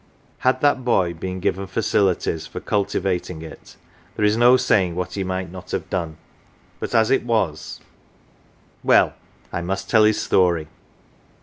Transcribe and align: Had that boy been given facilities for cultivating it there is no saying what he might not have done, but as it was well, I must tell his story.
Had 0.39 0.61
that 0.61 0.83
boy 0.83 1.13
been 1.13 1.39
given 1.39 1.67
facilities 1.67 2.47
for 2.47 2.59
cultivating 2.59 3.43
it 3.43 3.75
there 4.15 4.25
is 4.25 4.35
no 4.35 4.57
saying 4.57 4.95
what 4.95 5.13
he 5.13 5.23
might 5.23 5.51
not 5.51 5.69
have 5.69 5.91
done, 5.91 6.17
but 6.79 6.95
as 6.95 7.11
it 7.11 7.23
was 7.23 7.79
well, 8.83 9.13
I 9.53 9.61
must 9.61 9.91
tell 9.91 10.03
his 10.05 10.19
story. 10.19 10.67